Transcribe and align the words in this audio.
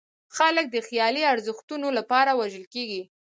خلک 0.37 0.65
د 0.71 0.77
خیالي 0.87 1.23
ارزښتونو 1.33 1.87
لپاره 1.97 2.31
وژل 2.39 2.65
کېږي. 2.73 3.01